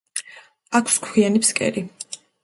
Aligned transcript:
აქვს 0.79 0.95
ქვიანი 1.03 1.41
ფსკერი. 1.43 1.85